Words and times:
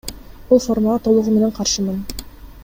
Бул 0.47 0.61
формага 0.63 1.03
толугу 1.09 1.35
менен 1.37 1.55
каршымын. 1.59 2.03